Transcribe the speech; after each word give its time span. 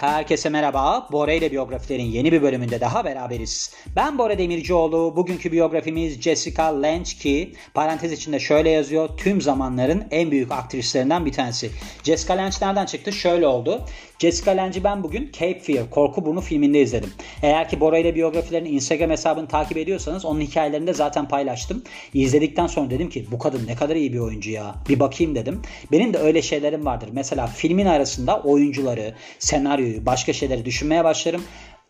Herkese 0.00 0.48
merhaba. 0.48 1.08
Bora 1.12 1.32
ile 1.32 1.52
biyografilerin 1.52 2.04
yeni 2.04 2.32
bir 2.32 2.42
bölümünde 2.42 2.80
daha 2.80 3.04
beraberiz. 3.04 3.74
Ben 3.96 4.18
Bora 4.18 4.38
Demircioğlu. 4.38 5.16
Bugünkü 5.16 5.52
biyografimiz 5.52 6.20
Jessica 6.20 6.82
Lange 6.82 7.04
ki 7.04 7.52
parantez 7.74 8.12
içinde 8.12 8.40
şöyle 8.40 8.70
yazıyor. 8.70 9.08
Tüm 9.16 9.40
zamanların 9.40 10.04
en 10.10 10.30
büyük 10.30 10.52
aktrislerinden 10.52 11.26
bir 11.26 11.32
tanesi. 11.32 11.70
Jessica 12.02 12.36
Lange 12.36 12.56
nereden 12.62 12.86
çıktı? 12.86 13.12
Şöyle 13.12 13.46
oldu. 13.46 13.84
Jessica 14.18 14.56
Lange'i 14.56 14.84
ben 14.84 15.02
bugün 15.02 15.32
Cape 15.32 15.58
Fear, 15.58 15.90
Korku 15.90 16.24
Burnu 16.24 16.40
filminde 16.40 16.80
izledim. 16.80 17.10
Eğer 17.42 17.68
ki 17.68 17.80
Bora 17.80 17.98
ile 17.98 18.14
biyografilerin 18.14 18.64
Instagram 18.64 19.10
hesabını 19.10 19.48
takip 19.48 19.76
ediyorsanız 19.76 20.24
onun 20.24 20.40
hikayelerini 20.40 20.86
de 20.86 20.94
zaten 20.94 21.28
paylaştım. 21.28 21.82
İzledikten 22.14 22.66
sonra 22.66 22.90
dedim 22.90 23.08
ki 23.08 23.26
bu 23.30 23.38
kadın 23.38 23.66
ne 23.66 23.74
kadar 23.74 23.96
iyi 23.96 24.12
bir 24.12 24.18
oyuncu 24.18 24.50
ya. 24.50 24.74
Bir 24.88 25.00
bakayım 25.00 25.34
dedim. 25.34 25.62
Benim 25.92 26.14
de 26.14 26.18
öyle 26.18 26.42
şeylerim 26.42 26.86
vardır. 26.86 27.08
Mesela 27.12 27.46
filmin 27.46 27.86
arasında 27.86 28.40
oyuncuları, 28.40 29.14
senaryoyu, 29.38 29.89
başka 30.06 30.32
şeyleri 30.32 30.64
düşünmeye 30.64 31.04
başlarım. 31.04 31.42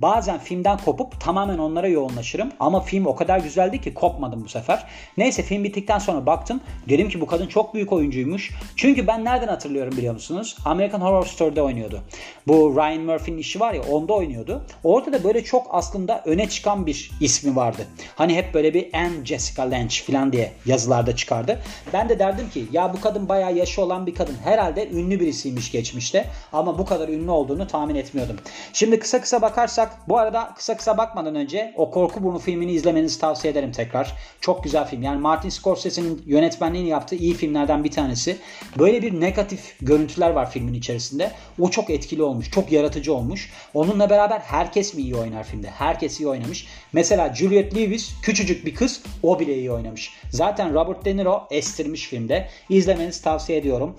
Bazen 0.03 0.39
filmden 0.39 0.79
kopup 0.79 1.21
tamamen 1.21 1.59
onlara 1.59 1.89
yoğunlaşırım. 1.89 2.53
Ama 2.61 2.81
film 2.81 3.07
o 3.07 3.17
kadar 3.17 3.39
güzeldi 3.39 3.81
ki 3.81 3.95
kopmadım 3.95 4.45
bu 4.45 4.49
sefer. 4.49 4.87
Neyse 5.17 5.43
film 5.43 5.65
bittikten 5.65 5.99
sonra 5.99 6.27
baktım. 6.27 6.61
Dedim 6.89 7.09
ki 7.09 7.21
bu 7.21 7.27
kadın 7.27 7.47
çok 7.47 7.75
büyük 7.75 7.93
oyuncuymuş. 7.93 8.51
Çünkü 8.77 9.07
ben 9.07 9.25
nereden 9.25 9.49
hatırlıyorum 9.49 9.97
biliyor 9.97 10.15
musunuz? 10.15 10.57
American 10.65 11.01
Horror 11.01 11.27
Story'de 11.27 11.63
oynuyordu. 11.63 12.01
Bu 12.47 12.77
Ryan 12.77 13.03
Murphy'nin 13.03 13.39
işi 13.39 13.61
var 13.61 13.75
ya 13.75 13.83
onda 13.83 14.13
oynuyordu. 14.13 14.63
Orada 14.85 15.13
da 15.13 15.25
böyle 15.25 15.45
çok 15.45 15.67
aslında 15.71 16.23
öne 16.25 16.49
çıkan 16.49 16.87
bir 16.87 17.11
ismi 17.21 17.57
vardı. 17.57 17.87
Hani 18.17 18.37
hep 18.37 18.55
böyle 18.55 18.75
bir 18.75 18.95
Anne 18.95 19.25
Jessica 19.25 19.71
Lange 19.71 19.95
falan 20.07 20.33
diye 20.33 20.53
yazılarda 20.67 21.17
çıkardı. 21.17 21.59
Ben 21.93 22.09
de 22.09 22.19
derdim 22.19 22.51
ki 22.51 22.67
ya 22.73 22.95
bu 22.95 23.01
kadın 23.01 23.29
bayağı 23.29 23.57
yaşı 23.57 23.83
olan 23.83 24.07
bir 24.07 24.15
kadın. 24.15 24.37
Herhalde 24.45 24.91
ünlü 24.91 25.21
birisiymiş 25.21 25.73
geçmişte. 25.73 26.27
Ama 26.53 26.79
bu 26.79 26.85
kadar 26.85 27.09
ünlü 27.09 27.31
olduğunu 27.31 27.67
tahmin 27.67 27.95
etmiyordum. 27.95 28.37
Şimdi 28.73 28.99
kısa 28.99 29.21
kısa 29.21 29.43
bakarsak 29.43 29.90
bu 30.09 30.19
arada 30.19 30.53
kısa 30.57 30.77
kısa 30.77 30.99
bakmadan 30.99 31.35
önce 31.35 31.75
o 31.77 31.91
Korku 31.91 32.23
Burnu 32.23 32.39
filmini 32.39 32.73
izlemenizi 32.73 33.21
tavsiye 33.21 33.53
ederim 33.53 33.73
tekrar. 33.73 34.15
Çok 34.41 34.65
güzel 34.65 34.87
film. 34.87 35.03
Yani 35.03 35.21
Martin 35.21 35.49
Scorsese'nin 35.49 36.23
yönetmenliğini 36.27 36.89
yaptığı 36.89 37.15
iyi 37.15 37.35
filmlerden 37.35 37.85
bir 37.85 37.91
tanesi. 37.91 38.37
Böyle 38.79 39.03
bir 39.03 39.21
negatif 39.21 39.77
görüntüler 39.81 40.31
var 40.31 40.51
filmin 40.51 40.75
içerisinde. 40.75 41.31
O 41.61 41.71
çok 41.71 41.91
etkili 41.91 42.23
olmuş. 42.23 42.51
Çok 42.51 42.73
yaratıcı 42.73 43.15
olmuş. 43.15 43.51
Onunla 43.75 44.11
beraber 44.11 44.39
herkes 44.39 44.95
mi 44.95 45.03
iyi 45.03 45.17
oynar 45.17 45.45
filmde? 45.45 45.71
Herkes 45.71 46.21
iyi 46.21 46.29
oynamış. 46.29 46.67
Mesela 46.93 47.35
Juliette 47.35 47.81
Lewis 47.81 48.11
küçücük 48.23 48.67
bir 48.67 48.75
kız. 48.75 49.03
O 49.23 49.41
bile 49.41 49.55
iyi 49.55 49.73
oynamış. 49.73 50.13
Zaten 50.31 50.75
Robert 50.75 51.05
De 51.05 51.17
Niro 51.17 51.47
estirmiş 51.51 52.09
filmde. 52.09 52.49
İzlemenizi 52.69 53.23
tavsiye 53.23 53.59
ediyorum. 53.59 53.97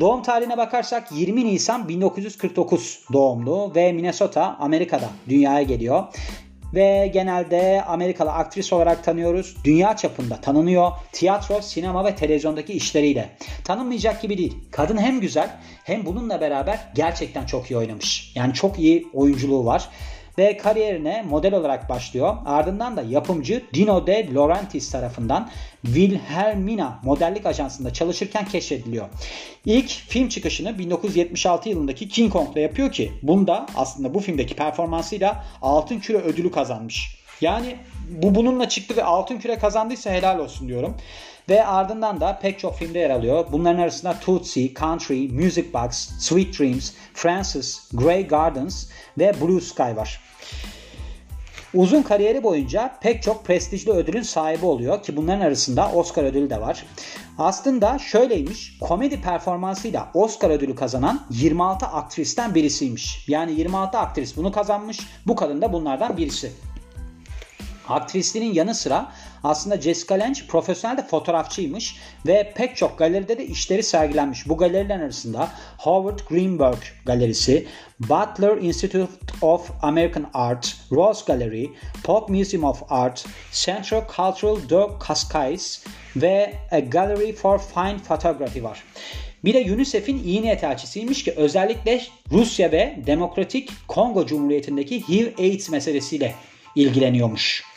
Doğum 0.00 0.22
tarihine 0.22 0.56
bakarsak 0.58 1.12
20 1.12 1.44
Nisan 1.44 1.88
1949 1.88 3.04
doğumlu 3.12 3.72
ve 3.74 3.92
Minnesota 3.92 4.56
Amerika'da 4.60 5.08
dünyaya 5.30 5.62
geliyor 5.62 6.04
ve 6.74 7.10
genelde 7.14 7.84
Amerikalı 7.86 8.32
aktris 8.32 8.72
olarak 8.72 9.04
tanıyoruz. 9.04 9.56
Dünya 9.64 9.96
çapında 9.96 10.40
tanınıyor. 10.40 10.92
Tiyatro, 11.12 11.62
sinema 11.62 12.04
ve 12.04 12.16
televizyondaki 12.16 12.72
işleriyle. 12.72 13.28
Tanınmayacak 13.64 14.22
gibi 14.22 14.38
değil. 14.38 14.56
Kadın 14.70 14.98
hem 14.98 15.20
güzel 15.20 15.56
hem 15.84 16.06
bununla 16.06 16.40
beraber 16.40 16.78
gerçekten 16.94 17.46
çok 17.46 17.70
iyi 17.70 17.76
oynamış. 17.76 18.32
Yani 18.34 18.54
çok 18.54 18.78
iyi 18.78 19.06
oyunculuğu 19.12 19.64
var 19.64 19.88
ve 20.40 20.56
kariyerine 20.56 21.24
model 21.28 21.54
olarak 21.54 21.88
başlıyor. 21.88 22.36
Ardından 22.46 22.96
da 22.96 23.02
yapımcı 23.02 23.62
Dino 23.74 24.06
De 24.06 24.28
Laurentiis 24.34 24.90
tarafından 24.90 25.50
Wilhelmina 25.82 27.00
modellik 27.04 27.46
ajansında 27.46 27.92
çalışırken 27.92 28.44
keşfediliyor. 28.44 29.08
İlk 29.64 29.88
film 29.88 30.28
çıkışını 30.28 30.78
1976 30.78 31.68
yılındaki 31.68 32.08
King 32.08 32.32
Kong'da 32.32 32.60
yapıyor 32.60 32.92
ki 32.92 33.12
bunda 33.22 33.66
aslında 33.76 34.14
bu 34.14 34.20
filmdeki 34.20 34.56
performansıyla 34.56 35.44
Altın 35.62 35.98
Küre 35.98 36.18
ödülü 36.18 36.50
kazanmış. 36.50 37.20
Yani 37.40 37.76
bu 38.10 38.34
bununla 38.34 38.68
çıktı 38.68 38.96
ve 38.96 39.04
Altın 39.04 39.38
Küre 39.38 39.58
kazandıysa 39.58 40.10
helal 40.10 40.38
olsun 40.38 40.68
diyorum. 40.68 40.94
Ve 41.48 41.66
ardından 41.66 42.20
da 42.20 42.38
pek 42.42 42.58
çok 42.58 42.76
filmde 42.76 42.98
yer 42.98 43.10
alıyor. 43.10 43.46
Bunların 43.52 43.78
arasında 43.78 44.20
Tootsie, 44.20 44.74
Country, 44.74 45.28
Music 45.28 45.72
Box, 45.72 46.08
Sweet 46.18 46.58
Dreams, 46.58 46.92
Francis, 47.14 47.90
Grey 47.92 48.26
Gardens 48.26 48.86
ve 49.18 49.34
Blue 49.40 49.60
Sky 49.60 49.82
var. 49.82 50.20
Uzun 51.74 52.02
kariyeri 52.02 52.42
boyunca 52.42 52.98
pek 53.00 53.22
çok 53.22 53.44
prestijli 53.44 53.90
ödülün 53.92 54.22
sahibi 54.22 54.66
oluyor 54.66 55.02
ki 55.02 55.16
bunların 55.16 55.40
arasında 55.40 55.90
Oscar 55.92 56.24
ödülü 56.24 56.50
de 56.50 56.60
var. 56.60 56.86
Aslında 57.38 57.98
şöyleymiş, 57.98 58.78
komedi 58.80 59.20
performansıyla 59.22 60.10
Oscar 60.14 60.50
ödülü 60.50 60.74
kazanan 60.74 61.20
26 61.30 61.86
aktristen 61.86 62.54
birisiymiş. 62.54 63.28
Yani 63.28 63.52
26 63.52 63.98
aktris 63.98 64.36
bunu 64.36 64.52
kazanmış, 64.52 65.00
bu 65.26 65.36
kadın 65.36 65.62
da 65.62 65.72
bunlardan 65.72 66.16
birisi. 66.16 66.52
Aktrisliğinin 67.90 68.54
yanı 68.54 68.74
sıra 68.74 69.12
aslında 69.44 69.80
Jessica 69.80 70.18
Lange 70.18 70.40
profesyonel 70.48 70.96
de 70.96 71.06
fotoğrafçıymış 71.06 71.96
ve 72.26 72.52
pek 72.56 72.76
çok 72.76 72.98
galeride 72.98 73.38
de 73.38 73.46
işleri 73.46 73.82
sergilenmiş. 73.82 74.48
Bu 74.48 74.56
galerilerin 74.56 75.00
arasında 75.00 75.48
Howard 75.78 76.18
Greenberg 76.28 76.78
Galerisi, 77.06 77.66
Butler 78.00 78.56
Institute 78.56 79.08
of 79.42 79.70
American 79.82 80.30
Art, 80.34 80.76
Rose 80.92 81.24
Gallery, 81.26 81.66
Polk 82.04 82.28
Museum 82.28 82.64
of 82.64 82.82
Art, 82.88 83.26
Central 83.52 84.02
Cultural 84.16 84.56
de 84.68 84.92
Cascais 85.08 85.84
ve 86.16 86.54
A 86.70 86.78
Gallery 86.78 87.32
for 87.32 87.58
Fine 87.58 87.98
Photography 87.98 88.64
var. 88.64 88.84
Bir 89.44 89.54
de 89.54 89.72
UNICEF'in 89.72 90.24
iyi 90.24 90.42
niyet 90.42 90.64
elçisiymiş 90.64 91.24
ki 91.24 91.34
özellikle 91.36 92.02
Rusya 92.32 92.72
ve 92.72 92.98
Demokratik 93.06 93.70
Kongo 93.88 94.26
Cumhuriyeti'ndeki 94.26 95.08
HIV-AIDS 95.08 95.70
meselesiyle 95.70 96.34
ilgileniyormuş. 96.74 97.69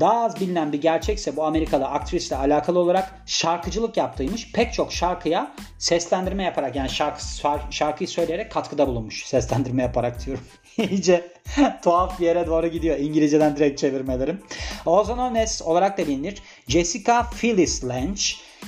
Daha 0.00 0.24
az 0.24 0.40
bilinen 0.40 0.72
bir 0.72 0.80
gerçekse 0.80 1.36
bu 1.36 1.44
Amerikalı 1.44 1.86
aktrisle 1.86 2.36
alakalı 2.36 2.78
olarak 2.78 3.22
şarkıcılık 3.26 3.96
yaptıymış. 3.96 4.52
Pek 4.52 4.72
çok 4.72 4.92
şarkıya 4.92 5.54
seslendirme 5.78 6.44
yaparak 6.44 6.76
yani 6.76 6.90
şarkı, 6.90 7.22
şarkıyı 7.70 8.08
söyleyerek 8.08 8.52
katkıda 8.52 8.86
bulunmuş. 8.86 9.24
Seslendirme 9.26 9.82
yaparak 9.82 10.26
diyorum. 10.26 10.44
İyice 10.90 11.32
tuhaf 11.82 12.20
bir 12.20 12.26
yere 12.26 12.46
doğru 12.46 12.66
gidiyor. 12.66 12.98
İngilizceden 12.98 13.56
direkt 13.56 13.80
çevirmelerim. 13.80 14.42
Also 14.86 15.14
known 15.14 15.64
olarak 15.70 15.98
da 15.98 16.06
bilinir. 16.06 16.42
Jessica 16.68 17.26
Phyllis 17.40 17.84
Lange 17.84 18.20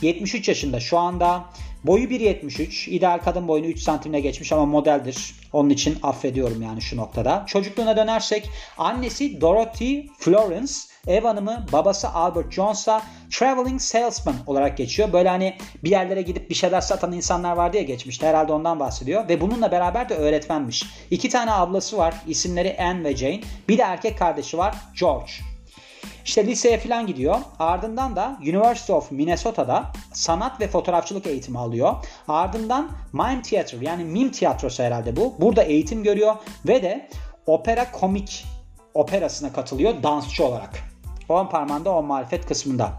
73 0.02 0.48
yaşında 0.48 0.80
şu 0.80 0.98
anda. 0.98 1.44
Boyu 1.84 2.04
1.73. 2.04 2.90
İdeal 2.90 3.18
kadın 3.18 3.48
boyunu 3.48 3.66
3 3.66 3.82
santimle 3.82 4.20
geçmiş 4.20 4.52
ama 4.52 4.66
modeldir. 4.66 5.34
Onun 5.52 5.70
için 5.70 5.98
affediyorum 6.02 6.62
yani 6.62 6.82
şu 6.82 6.96
noktada. 6.96 7.44
Çocukluğuna 7.46 7.96
dönersek 7.96 8.50
annesi 8.78 9.40
Dorothy 9.40 10.06
Florence 10.18 10.72
Ev 11.08 11.24
hanımı 11.24 11.66
babası 11.72 12.08
Albert 12.08 12.52
Jones'a 12.52 13.02
traveling 13.30 13.80
salesman 13.80 14.34
olarak 14.46 14.76
geçiyor. 14.76 15.12
Böyle 15.12 15.28
hani 15.28 15.56
bir 15.84 15.90
yerlere 15.90 16.22
gidip 16.22 16.50
bir 16.50 16.54
şeyler 16.54 16.80
satan 16.80 17.12
insanlar 17.12 17.56
vardı 17.56 17.76
ya 17.76 17.82
geçmişte 17.82 18.26
herhalde 18.26 18.52
ondan 18.52 18.80
bahsediyor. 18.80 19.28
Ve 19.28 19.40
bununla 19.40 19.72
beraber 19.72 20.08
de 20.08 20.14
öğretmenmiş. 20.14 20.86
İki 21.10 21.28
tane 21.28 21.52
ablası 21.52 21.98
var 21.98 22.14
isimleri 22.26 22.76
Anne 22.80 23.04
ve 23.04 23.16
Jane. 23.16 23.40
Bir 23.68 23.78
de 23.78 23.82
erkek 23.82 24.18
kardeşi 24.18 24.58
var 24.58 24.74
George. 25.00 25.32
İşte 26.24 26.46
liseye 26.46 26.78
falan 26.78 27.06
gidiyor. 27.06 27.36
Ardından 27.58 28.16
da 28.16 28.36
University 28.40 28.92
of 28.92 29.12
Minnesota'da 29.12 29.84
sanat 30.12 30.60
ve 30.60 30.68
fotoğrafçılık 30.68 31.26
eğitimi 31.26 31.58
alıyor. 31.58 31.94
Ardından 32.28 32.90
Mime 33.12 33.42
Theater 33.42 33.80
yani 33.80 34.04
mim 34.04 34.30
tiyatrosu 34.30 34.82
herhalde 34.82 35.16
bu. 35.16 35.34
Burada 35.40 35.62
eğitim 35.62 36.02
görüyor 36.02 36.36
ve 36.68 36.82
de 36.82 37.08
opera 37.46 37.92
komik 37.92 38.44
operasına 38.94 39.52
katılıyor 39.52 40.02
dansçı 40.02 40.44
olarak. 40.44 40.87
10 41.28 41.46
parmağında 41.46 41.90
10 41.90 42.04
marifet 42.04 42.46
kısmında. 42.46 42.92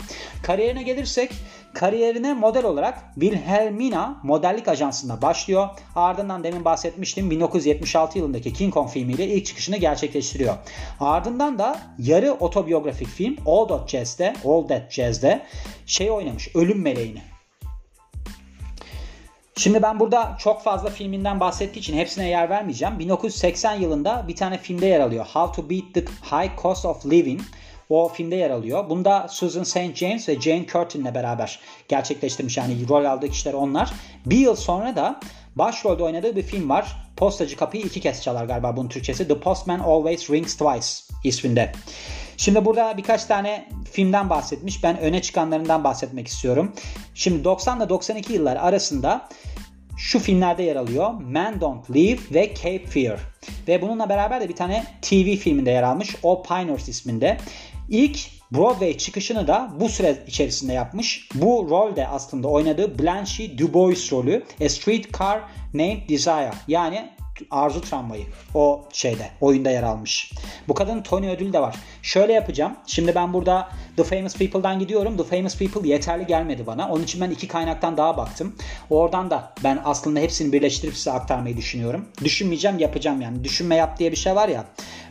Kariyerine 0.43 0.83
gelirsek 0.83 1.31
kariyerine 1.73 2.33
model 2.33 2.65
olarak 2.65 3.03
Wilhelmina 3.13 4.19
modellik 4.23 4.67
ajansında 4.67 5.21
başlıyor. 5.21 5.69
Ardından 5.95 6.43
demin 6.43 6.65
bahsetmiştim 6.65 7.31
1976 7.31 8.17
yılındaki 8.17 8.53
King 8.53 8.73
Kong 8.73 8.89
filmiyle 8.89 9.27
ilk 9.27 9.45
çıkışını 9.45 9.77
gerçekleştiriyor. 9.77 10.55
Ardından 10.99 11.59
da 11.59 11.79
yarı 11.97 12.33
otobiyografik 12.33 13.07
film 13.07 13.37
All 13.45 13.67
That 13.67 13.89
Jazz'de, 13.89 14.35
All 14.45 14.67
That 14.67 14.91
Jazz'de 14.91 15.45
şey 15.85 16.11
oynamış 16.11 16.55
Ölüm 16.55 16.81
Meleğini. 16.81 17.21
Şimdi 19.59 19.81
ben 19.81 19.99
burada 19.99 20.35
çok 20.39 20.63
fazla 20.63 20.89
filminden 20.89 21.39
bahsettiği 21.39 21.83
için 21.83 21.97
hepsine 21.97 22.29
yer 22.29 22.49
vermeyeceğim. 22.49 22.99
1980 22.99 23.73
yılında 23.73 24.25
bir 24.27 24.35
tane 24.35 24.57
filmde 24.57 24.85
yer 24.85 24.99
alıyor. 24.99 25.25
How 25.25 25.61
to 25.61 25.69
Beat 25.69 25.93
the 25.93 26.01
High 26.01 26.61
Cost 26.61 26.85
of 26.85 27.05
Living. 27.05 27.41
O 27.89 28.07
filmde 28.07 28.35
yer 28.35 28.49
alıyor. 28.49 28.89
Bunda 28.89 29.27
Susan 29.27 29.63
St. 29.63 29.95
James 29.95 30.29
ve 30.29 30.41
Jane 30.41 30.65
Curtin'le 30.65 31.15
beraber 31.15 31.59
gerçekleştirmiş. 31.87 32.57
Yani 32.57 32.89
rol 32.89 33.05
aldığı 33.05 33.29
kişiler 33.29 33.53
onlar. 33.53 33.91
Bir 34.25 34.37
yıl 34.37 34.55
sonra 34.55 34.95
da 34.95 35.19
başrolde 35.55 36.03
oynadığı 36.03 36.35
bir 36.35 36.43
film 36.43 36.69
var. 36.69 36.97
Postacı 37.17 37.57
kapıyı 37.57 37.83
iki 37.83 38.01
kez 38.01 38.23
çalar 38.23 38.45
galiba 38.45 38.77
bunun 38.77 38.89
Türkçesi. 38.89 39.27
The 39.27 39.39
Postman 39.39 39.79
Always 39.79 40.29
Rings 40.29 40.57
Twice 40.57 40.87
isminde. 41.23 41.71
Şimdi 42.37 42.65
burada 42.65 42.97
birkaç 42.97 43.25
tane 43.25 43.69
filmden 43.91 44.29
bahsetmiş. 44.29 44.83
Ben 44.83 44.99
öne 44.99 45.21
çıkanlarından 45.21 45.83
bahsetmek 45.83 46.27
istiyorum. 46.27 46.73
Şimdi 47.15 47.43
90 47.43 47.77
ile 47.77 47.89
92 47.89 48.33
yıllar 48.33 48.55
arasında 48.55 49.29
şu 49.99 50.19
filmlerde 50.19 50.63
yer 50.63 50.75
alıyor. 50.75 51.13
Man 51.13 51.61
Don't 51.61 51.95
Leave 51.95 52.19
ve 52.33 52.53
Cape 52.55 52.85
Fear. 52.85 53.19
Ve 53.67 53.81
bununla 53.81 54.09
beraber 54.09 54.41
de 54.41 54.49
bir 54.49 54.55
tane 54.55 54.85
TV 55.01 55.35
filminde 55.35 55.71
yer 55.71 55.83
almış. 55.83 56.15
O 56.23 56.43
Pioneers 56.43 56.89
isminde. 56.89 57.37
İlk 57.89 58.19
Broadway 58.51 58.97
çıkışını 58.97 59.47
da 59.47 59.71
bu 59.79 59.89
süre 59.89 60.23
içerisinde 60.27 60.73
yapmış. 60.73 61.29
Bu 61.35 61.67
rolde 61.69 62.07
aslında 62.07 62.47
oynadığı 62.47 62.99
Blanche 62.99 63.57
DuBois 63.57 64.13
rolü 64.13 64.43
A 64.65 64.69
Streetcar 64.69 65.39
Named 65.73 66.09
Desire 66.09 66.51
yani 66.67 67.09
Arzu 67.51 67.81
Tramvayı 67.81 68.25
o 68.53 68.85
şeyde 68.93 69.29
oyunda 69.41 69.71
yer 69.71 69.83
almış. 69.83 70.31
Bu 70.67 70.73
kadının 70.73 71.01
Tony 71.03 71.29
ödülü 71.29 71.53
de 71.53 71.61
var. 71.61 71.75
Şöyle 72.01 72.33
yapacağım. 72.33 72.73
Şimdi 72.87 73.15
ben 73.15 73.33
burada 73.33 73.69
The 73.97 74.03
Famous 74.03 74.35
People'dan 74.35 74.79
gidiyorum. 74.79 75.17
The 75.17 75.23
Famous 75.23 75.57
People 75.57 75.89
yeterli 75.89 76.25
gelmedi 76.27 76.67
bana. 76.67 76.89
Onun 76.89 77.03
için 77.03 77.21
ben 77.21 77.29
iki 77.29 77.47
kaynaktan 77.47 77.97
daha 77.97 78.17
baktım. 78.17 78.55
Oradan 78.89 79.29
da 79.29 79.53
ben 79.63 79.81
aslında 79.85 80.19
hepsini 80.19 80.53
birleştirip 80.53 80.95
size 80.95 81.11
aktarmayı 81.11 81.57
düşünüyorum. 81.57 82.05
Düşünmeyeceğim 82.23 82.79
yapacağım 82.79 83.21
yani. 83.21 83.43
Düşünme 83.43 83.75
yap 83.75 83.99
diye 83.99 84.11
bir 84.11 84.17
şey 84.17 84.35
var 84.35 84.49
ya. 84.49 84.65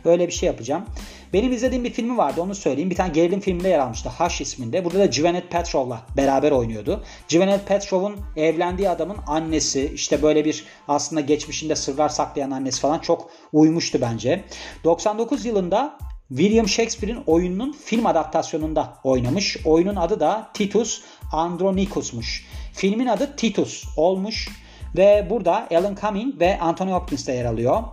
Öyle 0.05 0.27
bir 0.27 0.33
şey 0.33 0.47
yapacağım. 0.47 0.85
Benim 1.33 1.51
izlediğim 1.51 1.83
bir 1.83 1.89
filmi 1.89 2.17
vardı 2.17 2.41
onu 2.41 2.55
söyleyeyim. 2.55 2.89
Bir 2.89 2.95
tane 2.95 3.13
gerilim 3.13 3.39
filminde 3.39 3.69
yer 3.69 3.79
almıştı. 3.79 4.09
Hush 4.09 4.41
isminde. 4.41 4.85
Burada 4.85 4.99
da 4.99 5.05
Gwyneth 5.05 5.49
Paltrow'la 5.49 6.01
beraber 6.17 6.51
oynuyordu. 6.51 7.03
Gwyneth 7.29 7.67
Paltrow'un 7.67 8.15
evlendiği 8.35 8.89
adamın 8.89 9.17
annesi 9.27 9.91
işte 9.93 10.21
böyle 10.21 10.45
bir 10.45 10.65
aslında 10.87 11.21
geçmişinde 11.21 11.75
sırlar 11.75 12.09
saklayan 12.09 12.51
annesi 12.51 12.81
falan 12.81 12.99
çok 12.99 13.29
uymuştu 13.53 14.01
bence. 14.01 14.43
99 14.83 15.45
yılında 15.45 15.97
William 16.29 16.67
Shakespeare'in 16.67 17.23
oyununun 17.27 17.71
film 17.71 18.05
adaptasyonunda 18.05 18.93
oynamış. 19.03 19.57
Oyunun 19.65 19.95
adı 19.95 20.19
da 20.19 20.49
Titus 20.53 21.01
Andronicus'muş. 21.31 22.45
Filmin 22.73 23.07
adı 23.07 23.35
Titus 23.35 23.83
olmuş 23.97 24.49
ve 24.97 25.27
burada 25.29 25.67
Alan 25.71 25.95
Cumming 26.01 26.39
ve 26.39 26.59
Anthony 26.59 26.91
Hopkins 26.91 27.27
de 27.27 27.33
yer 27.33 27.45
alıyor. 27.45 27.83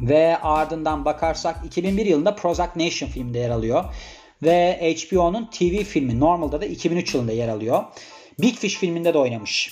Ve 0.00 0.38
ardından 0.42 1.04
bakarsak 1.04 1.56
2001 1.66 2.06
yılında 2.06 2.34
Prozac 2.34 2.70
Nation 2.76 3.08
filminde 3.08 3.38
yer 3.38 3.50
alıyor. 3.50 3.84
Ve 4.42 4.94
HBO'nun 4.96 5.50
TV 5.50 5.84
filmi 5.84 6.20
Normal'da 6.20 6.60
da 6.60 6.66
2003 6.66 7.14
yılında 7.14 7.32
yer 7.32 7.48
alıyor. 7.48 7.84
Big 8.38 8.54
Fish 8.54 8.76
filminde 8.76 9.14
de 9.14 9.18
oynamış. 9.18 9.70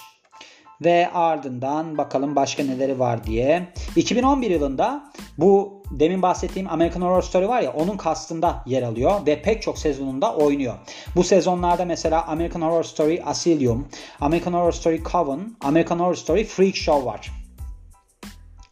Ve 0.85 1.11
ardından 1.13 1.99
bakalım 1.99 2.37
başka 2.37 2.65
neleri 2.65 2.99
var 2.99 3.25
diye. 3.25 3.73
2011 3.97 4.51
yılında 4.51 5.13
bu 5.39 5.83
demin 5.91 6.23
bahsettiğim 6.23 6.69
American 6.69 7.01
Horror 7.01 7.23
Story 7.23 7.49
var 7.49 7.63
ya 7.63 7.73
onun 7.73 7.97
kastında 7.97 8.63
yer 8.67 8.83
alıyor 8.83 9.27
ve 9.27 9.43
pek 9.43 9.63
çok 9.63 9.79
sezonunda 9.79 10.35
oynuyor. 10.35 10.75
Bu 11.17 11.25
sezonlarda 11.25 11.85
mesela 11.85 12.27
American 12.27 12.63
Horror 12.63 12.85
Story 12.85 13.23
Asylum, 13.25 13.89
American 14.21 14.53
Horror 14.53 14.73
Story 14.73 15.03
Coven, 15.13 15.57
American 15.61 15.99
Horror 15.99 16.15
Story 16.15 16.45
Freak 16.45 16.77
Show 16.77 17.07
var. 17.07 17.44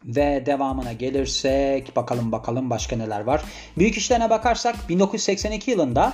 Ve 0.05 0.43
devamına 0.45 0.93
gelirsek 0.93 1.95
bakalım 1.95 2.31
bakalım 2.31 2.69
başka 2.69 2.95
neler 2.95 3.21
var. 3.21 3.41
Büyük 3.77 3.97
işlerine 3.97 4.29
bakarsak 4.29 4.75
1982 4.89 5.71
yılında 5.71 6.13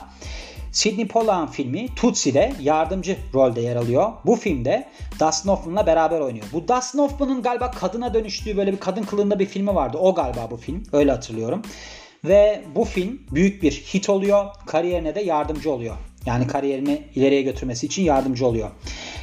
Sidney 0.71 1.07
Pollack'ın 1.07 1.47
filmi 1.47 1.95
Tootsie'de 1.95 2.53
yardımcı 2.62 3.18
rolde 3.33 3.62
yer 3.62 3.75
alıyor. 3.75 4.12
Bu 4.25 4.36
filmde 4.36 4.88
Dustin 5.19 5.50
Hoffman'la 5.50 5.86
beraber 5.86 6.19
oynuyor. 6.19 6.45
Bu 6.53 6.68
Dustin 6.68 7.00
Hoffman'ın 7.00 7.41
galiba 7.41 7.71
kadına 7.71 8.13
dönüştüğü 8.13 8.57
böyle 8.57 8.71
bir 8.71 8.80
kadın 8.80 9.03
kılığında 9.03 9.39
bir 9.39 9.45
filmi 9.45 9.75
vardı. 9.75 9.97
O 9.97 10.15
galiba 10.15 10.47
bu 10.51 10.57
film. 10.57 10.83
Öyle 10.94 11.12
hatırlıyorum. 11.12 11.62
Ve 12.25 12.62
bu 12.75 12.86
film 12.86 13.21
büyük 13.31 13.63
bir 13.63 13.71
hit 13.71 14.09
oluyor. 14.09 14.45
Kariyerine 14.65 15.15
de 15.15 15.21
yardımcı 15.21 15.71
oluyor. 15.71 15.95
Yani 16.25 16.47
kariyerini 16.47 17.01
ileriye 17.15 17.41
götürmesi 17.41 17.86
için 17.86 18.03
yardımcı 18.03 18.45
oluyor. 18.45 18.69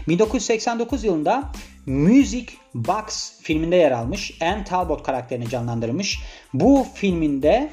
1989 0.09 1.05
yılında 1.05 1.53
Music 1.87 2.47
Box 2.75 3.33
filminde 3.43 3.77
yer 3.77 3.91
almış. 3.91 4.39
Anne 4.41 4.65
Talbot 4.65 5.03
karakterini 5.03 5.49
canlandırmış. 5.49 6.19
Bu 6.55 6.87
filminde 6.95 7.71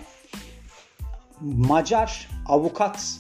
Macar 1.42 2.30
avukat 2.48 3.20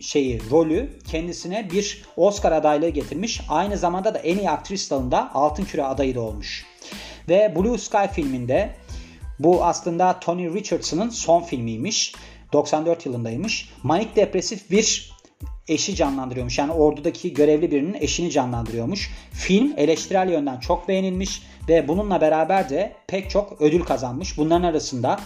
şeyi 0.00 0.50
rolü 0.50 0.98
kendisine 1.06 1.70
bir 1.70 2.04
Oscar 2.16 2.52
adaylığı 2.52 2.88
getirmiş. 2.88 3.40
Aynı 3.48 3.78
zamanda 3.78 4.14
da 4.14 4.18
en 4.18 4.38
iyi 4.38 4.50
aktris 4.50 4.90
dalında 4.90 5.34
Altın 5.34 5.64
Küre 5.64 5.84
adayı 5.84 6.14
da 6.14 6.20
olmuş. 6.20 6.66
Ve 7.28 7.56
Blue 7.56 7.78
Sky 7.78 8.06
filminde 8.12 8.74
bu 9.38 9.64
aslında 9.64 10.20
Tony 10.20 10.54
Richardson'ın 10.54 11.08
son 11.10 11.42
filmiymiş. 11.42 12.14
94 12.52 13.06
yılındaymış. 13.06 13.70
Manik 13.82 14.16
depresif 14.16 14.70
bir 14.70 15.12
eşi 15.68 15.94
canlandırıyormuş. 15.94 16.58
Yani 16.58 16.72
ordudaki 16.72 17.34
görevli 17.34 17.70
birinin 17.70 17.94
eşini 17.94 18.30
canlandırıyormuş. 18.30 19.10
Film 19.32 19.72
eleştirel 19.76 20.30
yönden 20.30 20.60
çok 20.60 20.88
beğenilmiş 20.88 21.42
ve 21.68 21.88
bununla 21.88 22.20
beraber 22.20 22.70
de 22.70 22.92
pek 23.06 23.30
çok 23.30 23.60
ödül 23.60 23.82
kazanmış. 23.82 24.38
Bunların 24.38 24.62
arasında 24.62 25.20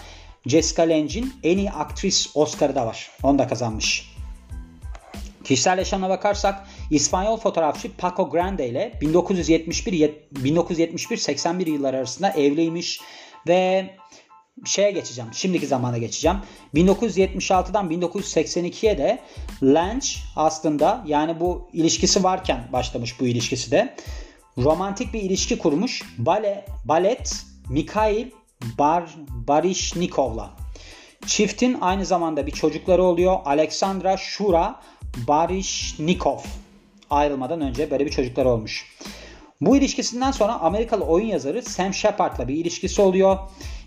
Jessica 0.46 0.82
Lange'in 0.82 1.32
en 1.42 1.58
iyi 1.58 1.70
aktris 1.70 2.30
Oscar'ı 2.34 2.74
da 2.74 2.86
var. 2.86 3.10
Onu 3.22 3.38
da 3.38 3.48
kazanmış. 3.48 4.12
Kişisel 5.44 5.78
yaşamına 5.78 6.08
bakarsak 6.08 6.66
İspanyol 6.90 7.36
fotoğrafçı 7.36 7.96
Paco 7.96 8.30
Grande 8.30 8.68
ile 8.68 8.92
1971 9.00 10.14
1971 10.30 11.16
81 11.16 11.66
yıllar 11.66 11.94
arasında 11.94 12.30
evliymiş 12.30 13.00
ve 13.48 13.90
şeye 14.64 14.90
geçeceğim. 14.90 15.30
Şimdiki 15.34 15.66
zamana 15.66 15.98
geçeceğim. 15.98 16.36
1976'dan 16.74 17.90
1982'ye 17.90 18.98
de 18.98 19.18
Lange 19.62 20.06
aslında 20.36 21.04
yani 21.06 21.40
bu 21.40 21.68
ilişkisi 21.72 22.24
varken 22.24 22.68
başlamış 22.72 23.20
bu 23.20 23.26
ilişkisi 23.26 23.70
de 23.70 23.94
romantik 24.58 25.14
bir 25.14 25.22
ilişki 25.22 25.58
kurmuş. 25.58 26.02
Bale, 26.18 26.64
balet 26.84 27.36
Mikhail 27.68 28.26
Bar, 28.78 29.04
Barishnikov'la. 29.48 30.50
Çiftin 31.26 31.78
aynı 31.80 32.06
zamanda 32.06 32.46
bir 32.46 32.52
çocukları 32.52 33.02
oluyor. 33.02 33.38
Alexandra 33.44 34.16
Shura 34.16 34.80
Barishnikov. 35.28 36.38
Ayrılmadan 37.10 37.60
önce 37.60 37.90
böyle 37.90 38.06
bir 38.06 38.10
çocukları 38.10 38.48
olmuş. 38.48 38.86
Bu 39.60 39.76
ilişkisinden 39.76 40.30
sonra 40.30 40.60
Amerikalı 40.60 41.04
oyun 41.04 41.26
yazarı 41.26 41.62
Sam 41.62 41.94
Shepard'la 41.94 42.48
bir 42.48 42.54
ilişkisi 42.54 43.02
oluyor. 43.02 43.38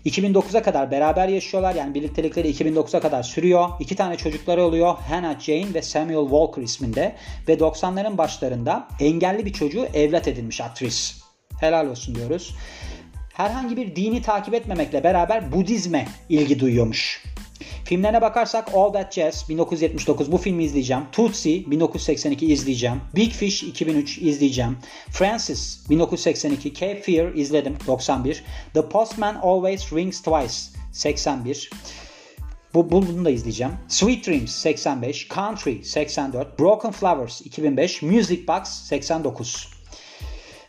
2009'a 0.06 0.62
kadar 0.62 0.90
beraber 0.90 1.28
yaşıyorlar. 1.28 1.74
Yani 1.74 1.94
birliktelikleri 1.94 2.50
2009'a 2.50 3.00
kadar 3.00 3.22
sürüyor. 3.22 3.68
İki 3.80 3.96
tane 3.96 4.16
çocukları 4.16 4.62
oluyor. 4.62 4.94
Hannah 5.08 5.40
Jane 5.40 5.74
ve 5.74 5.82
Samuel 5.82 6.22
Walker 6.22 6.62
isminde. 6.62 7.16
Ve 7.48 7.54
90'ların 7.54 8.18
başlarında 8.18 8.88
engelli 9.00 9.44
bir 9.44 9.52
çocuğu 9.52 9.86
evlat 9.94 10.28
edinmiş 10.28 10.60
aktris. 10.60 11.22
Helal 11.60 11.86
olsun 11.86 12.14
diyoruz. 12.14 12.54
Herhangi 13.34 13.76
bir 13.76 13.96
dini 13.96 14.22
takip 14.22 14.54
etmemekle 14.54 15.04
beraber 15.04 15.52
Budizme 15.52 16.08
ilgi 16.28 16.60
duyuyormuş. 16.60 17.24
Filmlerine 17.86 18.20
bakarsak 18.20 18.74
All 18.74 18.92
That 18.92 19.14
Jazz 19.14 19.48
1979 19.48 20.32
bu 20.32 20.38
filmi 20.38 20.64
izleyeceğim. 20.64 21.02
Tootsie 21.12 21.70
1982 21.70 22.46
izleyeceğim. 22.46 23.00
Big 23.16 23.32
Fish 23.32 23.62
2003 23.62 24.18
izleyeceğim. 24.18 24.78
Francis 25.10 25.90
1982 25.90 26.74
Cape 26.74 27.00
Fear 27.00 27.34
izledim 27.34 27.76
91. 27.86 28.44
The 28.74 28.88
Postman 28.88 29.34
Always 29.34 29.92
Rings 29.92 30.22
Twice 30.22 30.54
81. 30.92 31.70
Bu, 32.74 32.90
bunu 32.90 33.24
da 33.24 33.30
izleyeceğim. 33.30 33.72
Sweet 33.88 34.26
Dreams 34.26 34.54
85, 34.54 35.28
Country 35.28 35.84
84, 35.84 36.58
Broken 36.58 36.90
Flowers 36.90 37.40
2005, 37.40 38.02
Music 38.02 38.48
Box 38.48 38.68
89. 38.68 39.68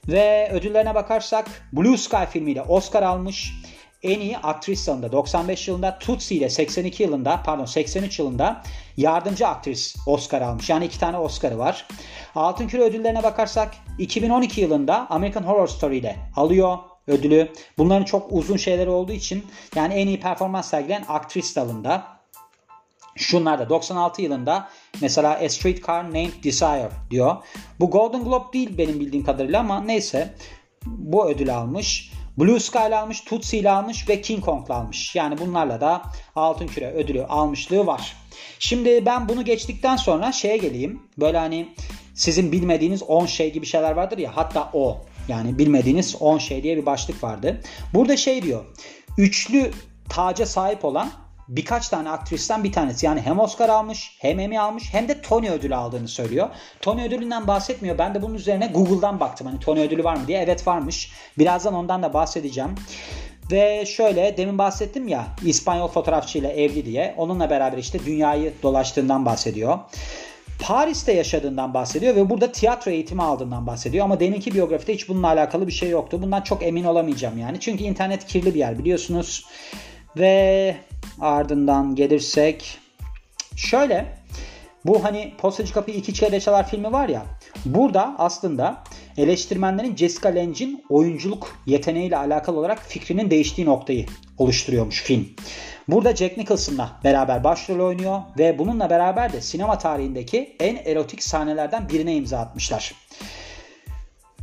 Ve 0.07 0.49
ödüllerine 0.51 0.95
bakarsak 0.95 1.69
Blue 1.73 1.97
Sky 1.97 2.25
filmiyle 2.31 2.61
Oscar 2.61 3.03
almış. 3.03 3.53
En 4.03 4.19
iyi 4.19 4.37
aktris 4.37 4.87
dalında 4.87 5.11
95 5.11 5.67
yılında 5.67 5.99
Tutsi 5.99 6.35
ile 6.35 6.49
82 6.49 7.03
yılında 7.03 7.41
pardon 7.45 7.65
83 7.65 8.19
yılında 8.19 8.63
yardımcı 8.97 9.47
aktris 9.47 9.95
Oscar 10.07 10.41
almış. 10.41 10.69
Yani 10.69 10.85
iki 10.85 10.99
tane 10.99 11.17
Oscar'ı 11.17 11.57
var. 11.57 11.87
Altın 12.35 12.67
Küre 12.67 12.81
ödüllerine 12.81 13.23
bakarsak 13.23 13.75
2012 13.99 14.61
yılında 14.61 15.07
American 15.09 15.43
Horror 15.43 15.67
Story 15.67 15.97
ile 15.97 16.17
alıyor 16.35 16.77
ödülü. 17.07 17.51
Bunların 17.77 18.05
çok 18.05 18.27
uzun 18.31 18.57
şeyleri 18.57 18.89
olduğu 18.89 19.11
için 19.11 19.45
yani 19.75 19.93
en 19.93 20.07
iyi 20.07 20.19
performans 20.19 20.69
sergileyen 20.69 21.05
aktris 21.07 21.55
dalında. 21.55 22.17
Şunlar 23.15 23.59
da 23.59 23.69
96 23.69 24.21
yılında 24.21 24.69
mesela 25.01 25.39
A 25.39 25.49
Streetcar 25.49 26.05
Named 26.05 26.43
Desire 26.43 26.89
diyor. 27.11 27.35
Bu 27.79 27.91
Golden 27.91 28.23
Globe 28.23 28.53
değil 28.53 28.77
benim 28.77 28.99
bildiğim 28.99 29.25
kadarıyla 29.25 29.59
ama 29.59 29.81
neyse 29.81 30.33
bu 30.85 31.29
ödül 31.29 31.57
almış. 31.57 32.11
Blue 32.37 32.59
Sky 32.59 32.77
almış, 32.77 33.21
Tootsie 33.21 33.69
almış 33.69 34.09
ve 34.09 34.21
King 34.21 34.45
Kong 34.45 34.71
almış. 34.71 35.15
Yani 35.15 35.37
bunlarla 35.37 35.81
da 35.81 36.01
altın 36.35 36.67
küre 36.67 36.91
ödülü 36.91 37.23
almışlığı 37.23 37.85
var. 37.85 38.15
Şimdi 38.59 39.05
ben 39.05 39.29
bunu 39.29 39.45
geçtikten 39.45 39.95
sonra 39.95 40.31
şeye 40.31 40.57
geleyim. 40.57 41.03
Böyle 41.17 41.37
hani 41.37 41.69
sizin 42.15 42.51
bilmediğiniz 42.51 43.03
10 43.03 43.25
şey 43.25 43.53
gibi 43.53 43.65
şeyler 43.65 43.91
vardır 43.91 44.17
ya 44.17 44.31
hatta 44.35 44.69
o. 44.73 44.97
Yani 45.27 45.57
bilmediğiniz 45.57 46.15
10 46.19 46.37
şey 46.37 46.63
diye 46.63 46.77
bir 46.77 46.85
başlık 46.85 47.23
vardı. 47.23 47.61
Burada 47.93 48.17
şey 48.17 48.43
diyor. 48.43 48.65
Üçlü 49.17 49.71
taca 50.09 50.45
sahip 50.45 50.85
olan 50.85 51.09
birkaç 51.47 51.89
tane 51.89 52.09
aktristen 52.09 52.63
bir 52.63 52.71
tanesi. 52.71 53.05
Yani 53.05 53.21
hem 53.21 53.39
Oscar 53.39 53.69
almış 53.69 54.17
hem 54.19 54.39
Emmy 54.39 54.59
almış 54.59 54.93
hem 54.93 55.07
de 55.07 55.21
Tony 55.21 55.49
ödülü 55.49 55.75
aldığını 55.75 56.07
söylüyor. 56.07 56.49
Tony 56.81 57.03
ödülünden 57.03 57.47
bahsetmiyor. 57.47 57.97
Ben 57.97 58.15
de 58.15 58.21
bunun 58.21 58.33
üzerine 58.33 58.67
Google'dan 58.67 59.19
baktım. 59.19 59.47
Hani 59.47 59.59
Tony 59.59 59.81
ödülü 59.81 60.03
var 60.03 60.15
mı 60.15 60.27
diye. 60.27 60.41
Evet 60.41 60.67
varmış. 60.67 61.11
Birazdan 61.37 61.73
ondan 61.73 62.03
da 62.03 62.13
bahsedeceğim. 62.13 62.75
Ve 63.51 63.85
şöyle 63.85 64.37
demin 64.37 64.57
bahsettim 64.57 65.07
ya 65.07 65.27
İspanyol 65.45 65.87
fotoğrafçıyla 65.87 66.49
evli 66.49 66.85
diye. 66.85 67.15
Onunla 67.17 67.49
beraber 67.49 67.77
işte 67.77 68.05
dünyayı 68.05 68.53
dolaştığından 68.63 69.25
bahsediyor. 69.25 69.79
Paris'te 70.59 71.13
yaşadığından 71.13 71.73
bahsediyor 71.73 72.15
ve 72.15 72.29
burada 72.29 72.51
tiyatro 72.51 72.91
eğitimi 72.91 73.23
aldığından 73.23 73.67
bahsediyor. 73.67 74.05
Ama 74.05 74.19
deminki 74.19 74.53
biyografide 74.53 74.93
hiç 74.93 75.09
bununla 75.09 75.27
alakalı 75.27 75.67
bir 75.67 75.71
şey 75.71 75.89
yoktu. 75.89 76.21
Bundan 76.21 76.41
çok 76.41 76.63
emin 76.63 76.83
olamayacağım 76.83 77.37
yani. 77.37 77.59
Çünkü 77.59 77.83
internet 77.83 78.25
kirli 78.25 78.53
bir 78.53 78.59
yer 78.59 78.79
biliyorsunuz. 78.79 79.45
Ve 80.19 80.75
ardından 81.21 81.95
gelirsek 81.95 82.79
şöyle 83.55 84.17
bu 84.85 85.03
hani 85.03 85.33
Postacı 85.37 85.73
Kapıyı 85.73 85.97
iki 85.97 86.13
kere 86.13 86.39
çalar 86.39 86.69
filmi 86.69 86.91
var 86.91 87.09
ya. 87.09 87.25
Burada 87.65 88.15
aslında 88.17 88.83
eleştirmenlerin 89.17 89.95
Jessica 89.95 90.35
Lange'in 90.35 90.85
oyunculuk 90.89 91.57
yeteneğiyle 91.65 92.17
alakalı 92.17 92.59
olarak 92.59 92.79
fikrinin 92.79 93.31
değiştiği 93.31 93.67
noktayı 93.67 94.05
oluşturuyormuş 94.37 95.03
film. 95.03 95.27
Burada 95.87 96.15
Jack 96.15 96.37
Nicholson'la 96.37 96.91
beraber 97.03 97.43
başrol 97.43 97.79
oynuyor 97.79 98.21
ve 98.39 98.59
bununla 98.59 98.89
beraber 98.89 99.33
de 99.33 99.41
sinema 99.41 99.77
tarihindeki 99.77 100.55
en 100.59 100.75
erotik 100.75 101.23
sahnelerden 101.23 101.89
birine 101.89 102.15
imza 102.15 102.39
atmışlar. 102.39 102.93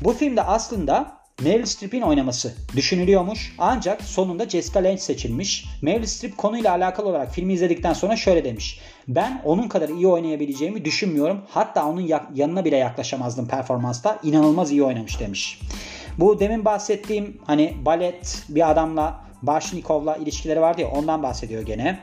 Bu 0.04 0.12
filmde 0.12 0.42
aslında 0.42 1.23
Meryl 1.42 1.64
Streep'in 1.64 2.00
oynaması 2.00 2.54
düşünülüyormuş 2.76 3.54
ancak 3.58 4.02
sonunda 4.02 4.48
Jessica 4.48 4.84
Lange 4.84 4.98
seçilmiş. 4.98 5.64
Meryl 5.82 6.06
Streep 6.06 6.36
konuyla 6.36 6.72
alakalı 6.72 7.08
olarak 7.08 7.34
filmi 7.34 7.52
izledikten 7.52 7.92
sonra 7.92 8.16
şöyle 8.16 8.44
demiş. 8.44 8.80
Ben 9.08 9.42
onun 9.44 9.68
kadar 9.68 9.88
iyi 9.88 10.06
oynayabileceğimi 10.06 10.84
düşünmüyorum. 10.84 11.40
Hatta 11.48 11.86
onun 11.86 12.10
yanına 12.34 12.64
bile 12.64 12.76
yaklaşamazdım 12.76 13.48
performansta. 13.48 14.18
İnanılmaz 14.22 14.72
iyi 14.72 14.82
oynamış 14.82 15.20
demiş. 15.20 15.60
Bu 16.18 16.40
demin 16.40 16.64
bahsettiğim 16.64 17.40
hani 17.46 17.76
balet 17.84 18.42
bir 18.48 18.70
adamla 18.70 19.24
Başnikov'la 19.42 20.16
ilişkileri 20.16 20.60
vardı 20.60 20.80
ya 20.80 20.88
ondan 20.88 21.22
bahsediyor 21.22 21.62
gene. 21.62 22.00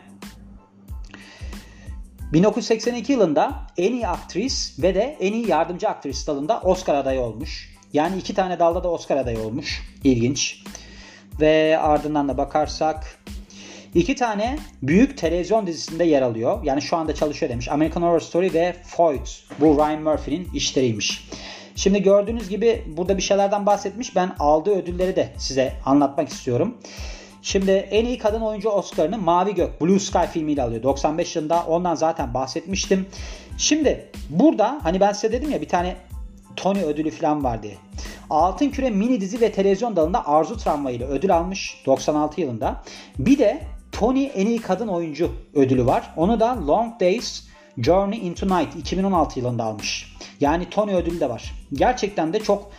1982 2.33 3.11
yılında 3.11 3.53
en 3.77 3.93
iyi 3.93 4.07
aktris 4.07 4.79
ve 4.83 4.95
de 4.95 5.17
en 5.19 5.33
iyi 5.33 5.49
yardımcı 5.49 5.89
aktris 5.89 6.27
dalında 6.27 6.61
Oscar 6.61 6.95
adayı 6.95 7.21
olmuş. 7.21 7.70
Yani 7.93 8.17
iki 8.17 8.33
tane 8.33 8.59
dalda 8.59 8.83
da 8.83 8.91
Oscar 8.91 9.17
adayı 9.17 9.39
olmuş. 9.39 9.81
İlginç. 10.03 10.63
Ve 11.39 11.77
ardından 11.81 12.29
da 12.29 12.37
bakarsak 12.37 13.19
iki 13.95 14.15
tane 14.15 14.59
büyük 14.81 15.17
televizyon 15.17 15.67
dizisinde 15.67 16.03
yer 16.03 16.21
alıyor. 16.21 16.63
Yani 16.63 16.81
şu 16.81 16.97
anda 16.97 17.15
çalışıyor 17.15 17.51
demiş. 17.51 17.69
American 17.69 18.01
Horror 18.01 18.19
Story 18.19 18.53
ve 18.53 18.75
Foyt. 18.83 19.43
Bu 19.59 19.77
Ryan 19.77 20.01
Murphy'nin 20.01 20.49
işleriymiş. 20.53 21.27
Şimdi 21.75 22.03
gördüğünüz 22.03 22.49
gibi 22.49 22.83
burada 22.87 23.17
bir 23.17 23.21
şeylerden 23.21 23.65
bahsetmiş. 23.65 24.15
Ben 24.15 24.31
aldığı 24.39 24.75
ödülleri 24.75 25.15
de 25.15 25.33
size 25.37 25.73
anlatmak 25.85 26.29
istiyorum. 26.29 26.77
Şimdi 27.41 27.71
en 27.71 28.05
iyi 28.05 28.17
kadın 28.17 28.41
oyuncu 28.41 28.69
Oscar'ını 28.69 29.17
Mavi 29.17 29.55
Gök 29.55 29.81
Blue 29.81 29.99
Sky 29.99 30.25
filmiyle 30.33 30.63
alıyor. 30.63 30.83
95 30.83 31.35
yılında 31.35 31.63
ondan 31.67 31.95
zaten 31.95 32.33
bahsetmiştim. 32.33 33.05
Şimdi 33.57 34.09
burada 34.29 34.79
hani 34.83 34.99
ben 34.99 35.13
size 35.13 35.31
dedim 35.31 35.51
ya 35.51 35.61
bir 35.61 35.67
tane 35.67 35.95
Tony 36.55 36.83
ödülü 36.83 37.11
falan 37.11 37.43
var 37.43 37.63
diye. 37.63 37.77
Altın 38.29 38.69
Küre 38.69 38.89
mini 38.89 39.21
dizi 39.21 39.41
ve 39.41 39.51
televizyon 39.51 39.95
dalında 39.95 40.27
Arzu 40.27 40.57
Tramvayı 40.57 40.97
ile 40.97 41.05
ödül 41.05 41.35
almış 41.35 41.83
96 41.85 42.41
yılında. 42.41 42.83
Bir 43.19 43.37
de 43.37 43.63
Tony 43.91 44.31
en 44.35 44.45
iyi 44.45 44.61
kadın 44.61 44.87
oyuncu 44.87 45.31
ödülü 45.53 45.85
var. 45.85 46.13
Onu 46.17 46.39
da 46.39 46.67
Long 46.67 46.99
Days 46.99 47.43
Journey 47.77 48.27
into 48.27 48.47
Night 48.47 48.75
2016 48.75 49.39
yılında 49.39 49.63
almış. 49.63 50.15
Yani 50.39 50.69
Tony 50.69 50.93
ödülü 50.93 51.19
de 51.19 51.29
var. 51.29 51.53
Gerçekten 51.73 52.33
de 52.33 52.39
çok 52.39 52.71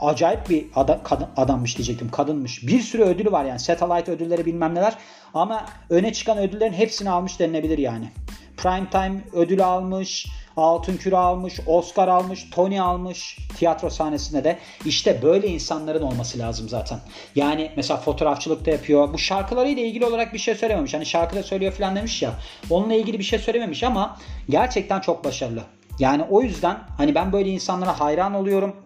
acayip 0.00 0.50
bir 0.50 0.66
adam, 0.74 0.98
kadın, 1.04 1.26
adammış 1.36 1.76
diyecektim. 1.76 2.10
Kadınmış. 2.10 2.66
Bir 2.66 2.80
sürü 2.80 3.02
ödülü 3.02 3.32
var 3.32 3.44
yani. 3.44 3.58
Satellite 3.58 4.12
ödülleri 4.12 4.46
bilmem 4.46 4.74
neler. 4.74 4.94
Ama 5.34 5.66
öne 5.90 6.12
çıkan 6.12 6.38
ödüllerin 6.38 6.72
hepsini 6.72 7.10
almış 7.10 7.40
denilebilir 7.40 7.78
yani. 7.78 8.10
Primetime 8.56 9.24
ödülü 9.32 9.64
almış. 9.64 10.26
Altın 10.56 10.96
Küre 10.96 11.16
almış, 11.16 11.60
Oscar 11.66 12.08
almış, 12.08 12.50
Tony 12.50 12.80
almış 12.80 13.38
tiyatro 13.56 13.90
sahnesinde 13.90 14.44
de. 14.44 14.58
işte 14.84 15.22
böyle 15.22 15.48
insanların 15.48 16.02
olması 16.02 16.38
lazım 16.38 16.68
zaten. 16.68 16.98
Yani 17.34 17.72
mesela 17.76 18.00
fotoğrafçılık 18.00 18.66
da 18.66 18.70
yapıyor. 18.70 19.12
Bu 19.12 19.18
şarkılarıyla 19.18 19.82
ilgili 19.82 20.04
olarak 20.04 20.34
bir 20.34 20.38
şey 20.38 20.54
söylememiş. 20.54 20.94
Hani 20.94 21.06
şarkıda 21.06 21.42
söylüyor 21.42 21.72
falan 21.72 21.96
demiş 21.96 22.22
ya. 22.22 22.32
Onunla 22.70 22.94
ilgili 22.94 23.18
bir 23.18 23.24
şey 23.24 23.38
söylememiş 23.38 23.82
ama 23.82 24.18
gerçekten 24.48 25.00
çok 25.00 25.24
başarılı. 25.24 25.62
Yani 25.98 26.22
o 26.30 26.42
yüzden 26.42 26.78
hani 26.96 27.14
ben 27.14 27.32
böyle 27.32 27.48
insanlara 27.48 28.00
hayran 28.00 28.34
oluyorum. 28.34 28.76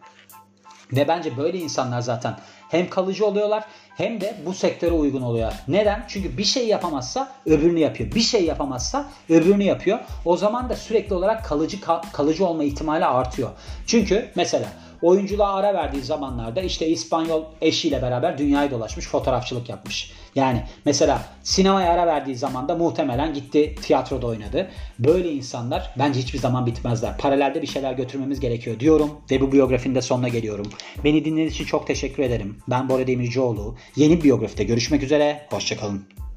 Ve 0.92 1.08
bence 1.08 1.36
böyle 1.36 1.58
insanlar 1.58 2.00
zaten 2.00 2.36
hem 2.68 2.90
kalıcı 2.90 3.26
oluyorlar 3.26 3.64
hem 3.96 4.20
de 4.20 4.34
bu 4.46 4.54
sektöre 4.54 4.92
uygun 4.92 5.22
oluyor. 5.22 5.52
Neden? 5.68 6.04
Çünkü 6.08 6.38
bir 6.38 6.44
şey 6.44 6.66
yapamazsa 6.66 7.32
öbürünü 7.46 7.78
yapıyor. 7.78 8.12
Bir 8.14 8.20
şey 8.20 8.44
yapamazsa 8.44 9.10
öbürünü 9.28 9.62
yapıyor. 9.62 9.98
O 10.24 10.36
zaman 10.36 10.68
da 10.68 10.76
sürekli 10.76 11.14
olarak 11.14 11.44
kalıcı 11.44 11.78
kalıcı 12.12 12.46
olma 12.46 12.64
ihtimali 12.64 13.04
artıyor. 13.04 13.50
Çünkü 13.86 14.28
mesela 14.34 14.68
oyunculuğa 15.02 15.54
ara 15.54 15.74
verdiği 15.74 16.02
zamanlarda 16.02 16.60
işte 16.60 16.88
İspanyol 16.88 17.44
eşiyle 17.60 18.02
beraber 18.02 18.38
dünyayı 18.38 18.70
dolaşmış, 18.70 19.06
fotoğrafçılık 19.06 19.68
yapmış. 19.68 20.12
Yani 20.34 20.64
mesela 20.84 21.24
sinemaya 21.42 21.92
ara 21.92 22.06
verdiği 22.06 22.36
zaman 22.36 22.68
da 22.68 22.74
muhtemelen 22.74 23.34
gitti 23.34 23.74
tiyatroda 23.82 24.26
oynadı. 24.26 24.70
Böyle 24.98 25.32
insanlar 25.32 25.94
bence 25.98 26.20
hiçbir 26.20 26.38
zaman 26.38 26.66
bitmezler. 26.66 27.18
Paralelde 27.18 27.62
bir 27.62 27.66
şeyler 27.66 27.92
götürmemiz 27.92 28.40
gerekiyor 28.40 28.80
diyorum 28.80 29.10
ve 29.30 29.40
bu 29.40 29.52
biyografinin 29.52 29.94
de 29.94 30.02
sonuna 30.02 30.28
geliyorum. 30.28 30.66
Beni 31.04 31.24
dinlediğiniz 31.24 31.54
için 31.54 31.64
çok 31.64 31.86
teşekkür 31.86 32.22
ederim. 32.22 32.58
Ben 32.68 32.88
Bora 32.88 33.06
Demircioğlu. 33.06 33.76
Yeni 33.96 34.22
biyografide 34.22 34.64
görüşmek 34.64 35.02
üzere. 35.02 35.46
Hoşçakalın. 35.50 36.29